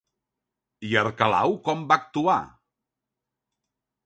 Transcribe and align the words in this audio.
I 0.87 0.97
Arquelau 1.01 1.53
com 1.69 1.83
va 1.93 1.99
actuar? 2.05 2.39